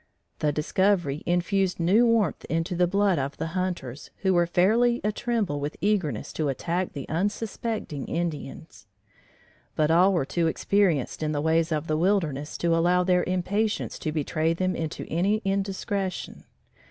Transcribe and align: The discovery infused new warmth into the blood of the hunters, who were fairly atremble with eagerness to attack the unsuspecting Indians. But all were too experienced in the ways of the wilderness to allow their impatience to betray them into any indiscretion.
The 0.39 0.51
discovery 0.51 1.21
infused 1.27 1.79
new 1.79 2.07
warmth 2.07 2.43
into 2.45 2.75
the 2.75 2.87
blood 2.87 3.19
of 3.19 3.37
the 3.37 3.49
hunters, 3.53 4.09
who 4.23 4.33
were 4.33 4.47
fairly 4.47 4.99
atremble 5.03 5.59
with 5.59 5.77
eagerness 5.79 6.33
to 6.33 6.49
attack 6.49 6.93
the 6.93 7.07
unsuspecting 7.07 8.07
Indians. 8.07 8.87
But 9.75 9.91
all 9.91 10.11
were 10.11 10.25
too 10.25 10.47
experienced 10.47 11.21
in 11.21 11.33
the 11.33 11.39
ways 11.41 11.71
of 11.71 11.85
the 11.85 11.97
wilderness 11.97 12.57
to 12.57 12.75
allow 12.75 13.03
their 13.03 13.23
impatience 13.25 13.99
to 13.99 14.11
betray 14.11 14.53
them 14.55 14.75
into 14.75 15.05
any 15.07 15.39
indiscretion. 15.45 16.45